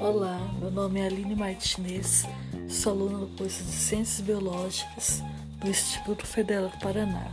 Olá, 0.00 0.52
meu 0.58 0.70
nome 0.72 0.98
é 0.98 1.06
Aline 1.06 1.36
Martinez, 1.36 2.26
sou 2.68 2.92
aluna 2.92 3.18
do 3.18 3.26
curso 3.36 3.62
de 3.62 3.70
Ciências 3.70 4.20
Biológicas 4.20 5.22
do 5.60 5.70
Instituto 5.70 6.26
Federal 6.26 6.68
do 6.68 6.78
Paraná. 6.78 7.30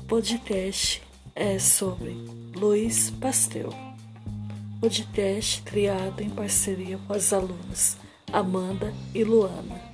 O 0.00 0.04
podcast 0.06 1.02
é 1.34 1.58
sobre 1.58 2.12
Luiz 2.54 3.10
Pasteur. 3.10 3.74
Podcast 4.80 5.62
criado 5.62 6.20
em 6.20 6.30
parceria 6.30 6.96
com 6.98 7.12
as 7.12 7.32
alunas 7.32 7.96
Amanda 8.32 8.94
e 9.14 9.24
Luana. 9.24 9.87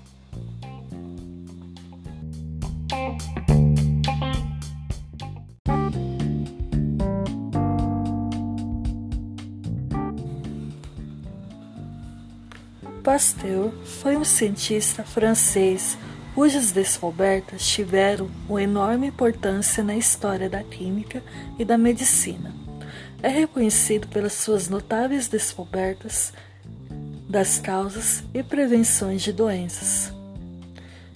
Pasteur 13.14 13.70
foi 13.84 14.16
um 14.16 14.24
cientista 14.24 15.04
francês 15.04 15.96
cujas 16.34 16.72
descobertas 16.72 17.64
tiveram 17.64 18.28
uma 18.48 18.60
enorme 18.60 19.06
importância 19.06 19.84
na 19.84 19.94
história 19.94 20.50
da 20.50 20.64
química 20.64 21.22
e 21.56 21.64
da 21.64 21.78
medicina. 21.78 22.52
É 23.22 23.28
reconhecido 23.28 24.08
pelas 24.08 24.32
suas 24.32 24.68
notáveis 24.68 25.28
descobertas 25.28 26.32
das 27.28 27.60
causas 27.60 28.24
e 28.34 28.42
prevenções 28.42 29.22
de 29.22 29.32
doenças. 29.32 30.12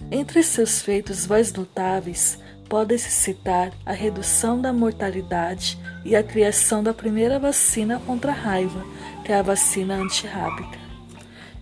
Entre 0.09 0.41
seus 0.41 0.81
feitos 0.81 1.27
mais 1.27 1.51
notáveis, 1.51 2.39
pode-se 2.69 3.11
citar 3.11 3.73
a 3.85 3.91
redução 3.91 4.61
da 4.61 4.71
mortalidade 4.71 5.77
e 6.05 6.15
a 6.15 6.23
criação 6.23 6.81
da 6.81 6.93
primeira 6.93 7.37
vacina 7.37 7.99
contra 8.07 8.31
a 8.31 8.35
raiva, 8.35 8.85
que 9.25 9.33
é 9.33 9.35
a 9.35 9.41
vacina 9.41 9.95
antirrábica. 9.95 10.88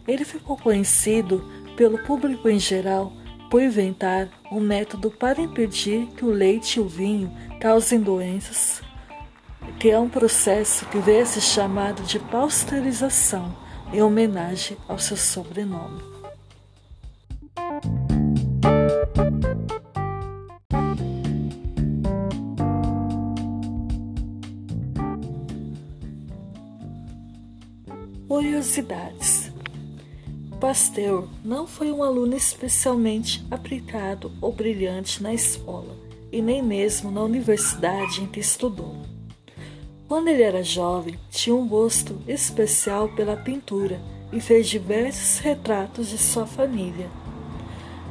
Ele 0.08 0.24
ficou 0.24 0.56
conhecido 0.56 1.44
pelo 1.76 1.98
público 2.00 2.48
em 2.48 2.60
geral 2.60 3.12
por 3.50 3.62
inventar 3.62 4.30
um 4.52 4.60
método 4.60 5.12
para 5.12 5.42
impedir 5.42 6.08
que 6.16 6.24
o 6.24 6.32
leite 6.32 6.78
e 6.78 6.80
o 6.80 6.88
vinho 6.88 7.32
causem 7.60 8.00
doenças, 8.00 8.82
que 9.80 9.90
é 9.90 10.00
um 10.00 10.10
processo 10.10 10.86
que 10.88 10.98
veio 11.00 11.24
a 11.24 11.26
ser 11.26 11.42
chamado 11.42 12.04
de 12.04 12.20
pasteurização, 12.20 13.56
em 13.92 14.02
homenagem 14.02 14.78
ao 14.88 14.98
seu 14.98 15.18
sobrenome. 15.18 16.02
Curiosidades 28.28 29.47
Pasteur 30.60 31.28
não 31.46 31.68
foi 31.68 31.92
um 31.92 32.02
aluno 32.02 32.36
especialmente 32.36 33.46
aplicado 33.52 34.32
ou 34.42 34.52
brilhante 34.52 35.22
na 35.22 35.32
escola 35.32 35.96
e 36.32 36.42
nem 36.42 36.64
mesmo 36.64 37.12
na 37.12 37.22
universidade 37.22 38.24
em 38.24 38.26
que 38.26 38.40
estudou. 38.40 38.96
Quando 40.08 40.30
ele 40.30 40.42
era 40.42 40.64
jovem, 40.64 41.20
tinha 41.30 41.56
um 41.56 41.68
gosto 41.68 42.20
especial 42.28 43.08
pela 43.10 43.38
pintura 43.38 44.02
e 44.34 44.42
fez 44.42 44.68
diversos 44.68 45.38
retratos 45.38 46.10
de 46.10 46.18
sua 46.18 46.48
família. 46.48 47.08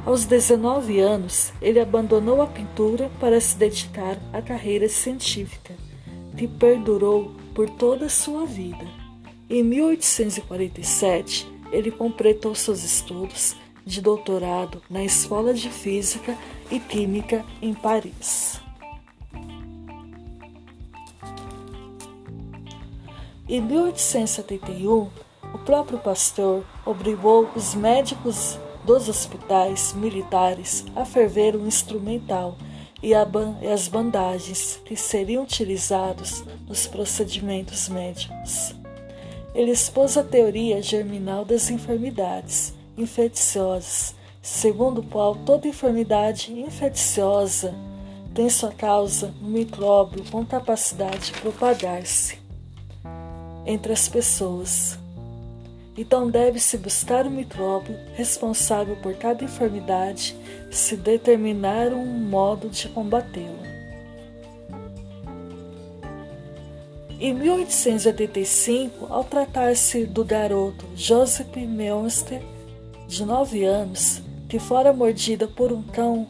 Aos 0.05 0.23
19 0.23 1.01
anos, 1.01 1.51
ele 1.61 1.81
abandonou 1.81 2.41
a 2.41 2.47
pintura 2.47 3.11
para 3.19 3.41
se 3.41 3.57
dedicar 3.57 4.17
à 4.31 4.41
carreira 4.41 4.87
científica, 4.87 5.73
que 6.37 6.47
perdurou 6.47 7.33
por 7.53 7.69
toda 7.69 8.05
a 8.05 8.09
sua 8.09 8.45
vida. 8.45 8.87
Em 9.49 9.63
1847, 9.63 11.56
ele 11.71 11.91
completou 11.91 12.55
seus 12.55 12.83
estudos 12.83 13.55
de 13.85 14.01
doutorado 14.01 14.81
na 14.89 15.03
Escola 15.03 15.53
de 15.53 15.69
Física 15.69 16.37
e 16.69 16.79
Química 16.79 17.45
em 17.61 17.73
Paris. 17.73 18.59
Em 23.47 23.61
1871, 23.61 25.09
o 25.53 25.57
próprio 25.59 25.97
pastor 25.97 26.65
obrigou 26.85 27.49
os 27.55 27.73
médicos 27.73 28.59
dos 28.83 29.07
hospitais 29.07 29.93
militares 29.93 30.85
a 30.95 31.05
ferver 31.05 31.55
um 31.55 31.65
instrumental 31.65 32.57
e, 33.01 33.13
as 33.13 33.87
bandagens 33.87 34.81
que 34.83 34.95
seriam 34.95 35.43
utilizados 35.43 36.43
nos 36.67 36.87
procedimentos 36.87 37.87
médicos. 37.87 38.75
Ele 39.53 39.71
expôs 39.71 40.17
a 40.17 40.23
teoria 40.23 40.81
germinal 40.81 41.43
das 41.43 41.69
enfermidades 41.69 42.73
infecciosas, 42.97 44.15
segundo 44.41 45.01
o 45.01 45.03
qual 45.03 45.35
toda 45.35 45.67
enfermidade 45.67 46.51
infecciosa 46.51 47.73
tem 48.33 48.49
sua 48.49 48.71
causa 48.71 49.33
no 49.41 49.49
micróbio 49.49 50.23
com 50.29 50.45
capacidade 50.45 51.31
de 51.31 51.41
propagar-se 51.41 52.37
entre 53.65 53.91
as 53.91 54.07
pessoas. 54.07 54.97
Então 55.97 56.29
deve-se 56.29 56.77
buscar 56.77 57.25
o 57.25 57.31
micróbio 57.31 57.97
responsável 58.13 58.95
por 58.97 59.15
cada 59.15 59.43
enfermidade 59.43 60.35
se 60.69 60.95
determinar 60.95 61.91
um 61.91 62.05
modo 62.05 62.69
de 62.69 62.87
combatê-la. 62.89 63.66
Em 67.19 67.33
1885, 67.33 69.07
ao 69.09 69.23
tratar-se 69.23 70.05
do 70.05 70.23
garoto 70.23 70.85
Joseph 70.95 71.55
Meonster, 71.55 72.43
de 73.07 73.25
9 73.25 73.63
anos, 73.63 74.21
que 74.47 74.59
fora 74.59 74.93
mordida 74.93 75.47
por 75.47 75.73
um 75.73 75.81
cão 75.81 76.27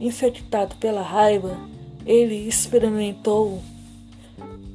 infectado 0.00 0.74
pela 0.76 1.02
raiva, 1.02 1.58
ele 2.06 2.48
experimentou 2.48 3.60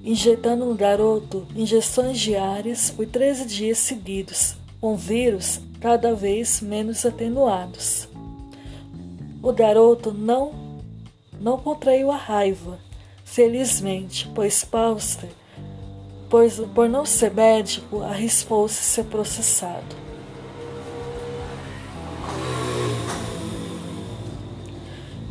injetando 0.03 0.65
no 0.65 0.75
garoto 0.75 1.47
injeções 1.55 2.19
diárias 2.19 2.91
por 2.91 3.07
13 3.07 3.47
dias 3.47 3.79
seguidos, 3.79 4.55
com 4.79 4.95
vírus 4.95 5.59
cada 5.79 6.13
vez 6.13 6.61
menos 6.61 7.03
atenuados. 7.03 8.07
O 9.41 9.51
garoto 9.51 10.13
não, 10.13 10.51
não 11.41 11.57
contraiu 11.57 12.11
a 12.11 12.15
raiva 12.15 12.88
Felizmente, 13.31 14.27
pois 14.33 14.65
Pauster, 14.65 15.29
pois, 16.31 16.59
por 16.73 16.89
não 16.89 17.05
ser 17.05 17.31
médico, 17.31 18.01
arriscou-se 18.01 18.81
ser 18.81 19.03
processado. 19.03 19.95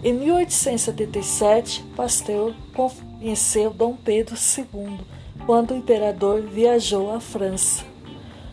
Em 0.05 0.13
1877, 0.13 1.85
Pasteur 1.97 2.55
conheceu 2.73 3.71
Dom 3.71 3.97
Pedro 3.97 4.37
II 4.37 5.01
quando 5.45 5.73
o 5.73 5.77
imperador 5.77 6.43
viajou 6.43 7.13
à 7.13 7.19
França. 7.19 7.85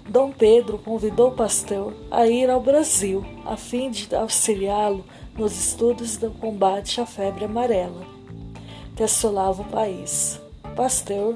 Dom 0.10 0.32
Pedro 0.32 0.80
convidou 0.80 1.32
Pasteur 1.32 1.94
a 2.10 2.26
ir 2.26 2.50
ao 2.50 2.60
Brasil 2.60 3.24
a 3.46 3.56
fim 3.56 3.92
de 3.92 4.14
auxiliá-lo 4.16 5.06
nos 5.38 5.56
estudos 5.56 6.18
do 6.18 6.32
combate 6.32 7.00
à 7.00 7.06
febre 7.06 7.46
amarela 7.46 8.15
que 8.96 9.04
assolava 9.04 9.62
o 9.62 9.66
país. 9.66 10.40
Pasteur 10.76 11.36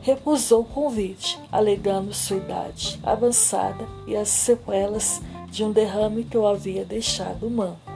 recusou 0.00 0.62
o 0.62 0.64
convite, 0.64 1.38
alegando 1.50 2.14
sua 2.14 2.38
idade 2.38 2.98
avançada 3.02 3.86
e 4.06 4.16
as 4.16 4.28
sequelas 4.28 5.20
de 5.50 5.64
um 5.64 5.72
derrame 5.72 6.24
que 6.24 6.36
o 6.36 6.46
havia 6.46 6.84
deixado 6.84 7.50
manco. 7.50 7.88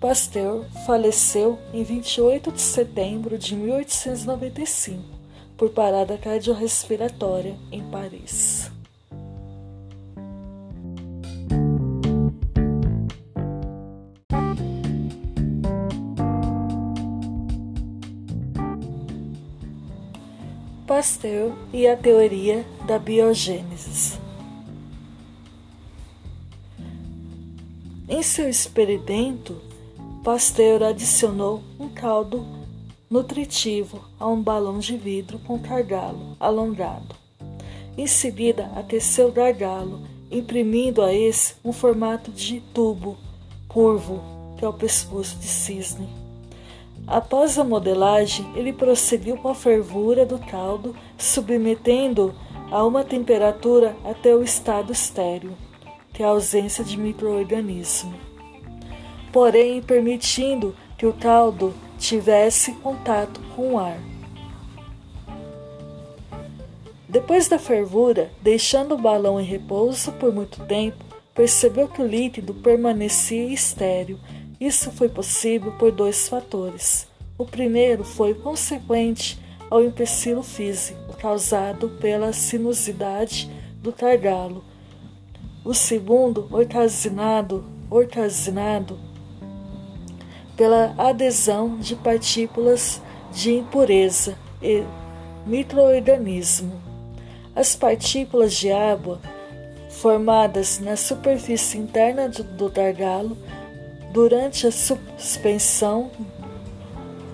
Pasteur 0.00 0.64
faleceu 0.86 1.58
em 1.72 1.82
28 1.82 2.52
de 2.52 2.60
setembro 2.60 3.36
de 3.36 3.56
1895 3.56 5.02
por 5.56 5.70
parada 5.70 6.16
cardiorrespiratória 6.16 7.56
em 7.72 7.82
Paris. 7.90 8.70
Pasteur 20.88 21.52
e 21.70 21.86
a 21.86 21.94
teoria 21.94 22.64
da 22.86 22.98
biogênese. 22.98 24.18
Em 28.08 28.22
seu 28.22 28.48
experimento, 28.48 29.60
Pasteur 30.24 30.82
adicionou 30.82 31.62
um 31.78 31.90
caldo 31.90 32.42
nutritivo 33.10 34.02
a 34.18 34.26
um 34.28 34.42
balão 34.42 34.78
de 34.78 34.96
vidro 34.96 35.38
com 35.40 35.58
gargalo 35.58 36.34
alongado. 36.40 37.14
Em 37.94 38.06
seguida, 38.06 38.72
aqueceu 38.74 39.28
o 39.28 39.32
gargalo 39.32 40.00
imprimindo 40.30 41.02
a 41.02 41.12
esse 41.12 41.56
um 41.62 41.70
formato 41.70 42.32
de 42.32 42.62
tubo 42.72 43.18
curvo, 43.68 44.22
que 44.58 44.64
é 44.64 44.68
o 44.68 44.72
pescoço 44.72 45.36
de 45.36 45.48
cisne. 45.48 46.27
Após 47.08 47.58
a 47.58 47.64
modelagem, 47.64 48.46
ele 48.54 48.70
prosseguiu 48.70 49.38
com 49.38 49.48
a 49.48 49.54
fervura 49.54 50.26
do 50.26 50.38
caldo, 50.38 50.94
submetendo 51.16 52.34
a 52.70 52.84
uma 52.84 53.02
temperatura 53.02 53.96
até 54.04 54.34
o 54.34 54.42
estado 54.42 54.92
estéril, 54.92 55.52
que 56.12 56.22
é 56.22 56.26
a 56.26 56.28
ausência 56.28 56.84
de 56.84 56.98
microorganismo. 56.98 58.14
Porém, 59.32 59.80
permitindo 59.80 60.76
que 60.98 61.06
o 61.06 61.14
caldo 61.14 61.72
tivesse 61.98 62.72
contato 62.72 63.40
com 63.56 63.74
o 63.74 63.78
ar. 63.78 63.98
Depois 67.08 67.48
da 67.48 67.58
fervura, 67.58 68.30
deixando 68.42 68.94
o 68.94 68.98
balão 68.98 69.40
em 69.40 69.44
repouso 69.44 70.12
por 70.12 70.30
muito 70.30 70.62
tempo, 70.66 71.02
percebeu 71.34 71.88
que 71.88 72.02
o 72.02 72.06
líquido 72.06 72.52
permanecia 72.52 73.50
estéril. 73.50 74.18
Isso 74.60 74.90
foi 74.90 75.08
possível 75.08 75.72
por 75.72 75.92
dois 75.92 76.28
fatores. 76.28 77.06
O 77.36 77.44
primeiro 77.44 78.02
foi 78.02 78.34
consequente 78.34 79.38
ao 79.70 79.84
empecilho 79.84 80.42
físico 80.42 81.16
causado 81.16 81.90
pela 82.00 82.32
sinuosidade 82.32 83.50
do 83.80 83.92
targalo. 83.92 84.64
O 85.64 85.72
segundo, 85.74 86.48
ocasionado, 86.50 87.64
ocasionado 87.90 88.98
pela 90.56 90.92
adesão 90.98 91.78
de 91.78 91.94
partículas 91.94 93.00
de 93.32 93.54
impureza 93.54 94.36
e 94.60 94.82
microorganismo. 95.46 96.72
As 97.54 97.76
partículas 97.76 98.54
de 98.54 98.72
água 98.72 99.20
formadas 99.88 100.80
na 100.80 100.96
superfície 100.96 101.78
interna 101.78 102.28
do 102.28 102.68
gargalo 102.70 103.36
durante 104.12 104.66
a 104.66 104.72
suspensão 104.72 106.10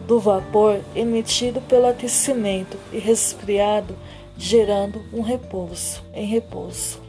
do 0.07 0.21
vapor 0.21 0.81
emitido 0.95 1.61
pelo 1.63 1.87
aquecimento 1.87 2.77
e 2.93 2.99
resfriado, 2.99 3.97
gerando 4.37 5.03
um 5.13 5.21
repouso 5.21 6.03
em 6.13 6.27
repouso. 6.27 7.01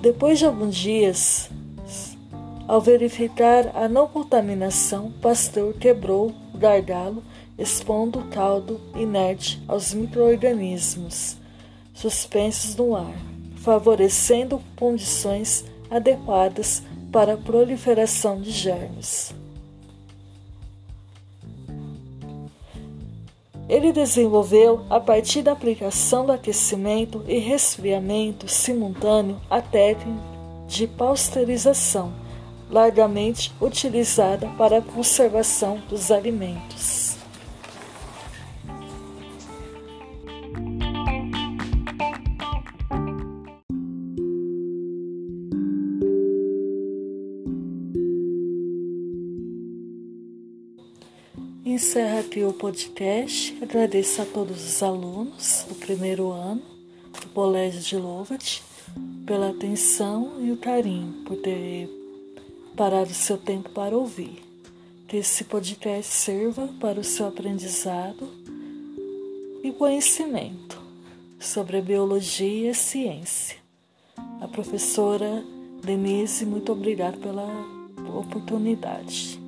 Depois 0.00 0.38
de 0.38 0.46
alguns 0.46 0.76
dias, 0.76 1.50
ao 2.68 2.80
verificar 2.80 3.72
a 3.74 3.88
não 3.88 4.06
contaminação, 4.06 5.10
Pasteur 5.22 5.72
quebrou 5.74 6.32
o 6.54 6.58
gargalo, 6.58 7.24
expondo 7.58 8.20
o 8.20 8.28
caldo 8.28 8.80
inerte 8.94 9.60
aos 9.66 9.92
microorganismos 9.92 11.36
suspensos 11.92 12.76
no 12.76 12.94
ar, 12.94 13.14
favorecendo 13.56 14.62
condições 14.76 15.64
adequadas 15.90 16.82
para 17.12 17.34
a 17.34 17.36
proliferação 17.36 18.40
de 18.40 18.50
germes. 18.50 19.34
Ele 23.68 23.92
desenvolveu, 23.92 24.86
a 24.88 24.98
partir 24.98 25.42
da 25.42 25.52
aplicação 25.52 26.24
do 26.24 26.32
aquecimento 26.32 27.22
e 27.28 27.38
resfriamento 27.38 28.48
simultâneo, 28.48 29.38
a 29.50 29.60
técnica 29.60 30.22
de 30.66 30.86
pasteurização, 30.86 32.12
largamente 32.70 33.52
utilizada 33.60 34.46
para 34.58 34.78
a 34.78 34.82
conservação 34.82 35.82
dos 35.88 36.10
alimentos. 36.10 37.07
Encerra 51.78 52.18
aqui 52.18 52.42
o 52.42 52.52
podcast. 52.52 53.56
Agradeço 53.62 54.20
a 54.20 54.24
todos 54.24 54.64
os 54.66 54.82
alunos 54.82 55.64
do 55.68 55.76
primeiro 55.76 56.32
ano 56.32 56.60
do 57.20 57.28
Colégio 57.28 57.80
de 57.80 57.96
Lovat 57.96 58.64
pela 59.24 59.50
atenção 59.50 60.44
e 60.44 60.50
o 60.50 60.56
carinho, 60.56 61.22
por 61.24 61.36
ter 61.36 61.88
parado 62.76 63.12
o 63.12 63.14
seu 63.14 63.38
tempo 63.38 63.70
para 63.70 63.96
ouvir. 63.96 64.42
Que 65.06 65.18
esse 65.18 65.44
podcast 65.44 66.12
sirva 66.12 66.68
para 66.80 66.98
o 66.98 67.04
seu 67.04 67.28
aprendizado 67.28 68.28
e 69.62 69.70
conhecimento 69.70 70.82
sobre 71.38 71.76
a 71.76 71.80
biologia 71.80 72.66
e 72.66 72.70
a 72.70 72.74
ciência. 72.74 73.56
A 74.40 74.48
professora 74.48 75.44
Denise, 75.80 76.44
muito 76.44 76.72
obrigada 76.72 77.16
pela 77.18 77.46
oportunidade. 78.18 79.38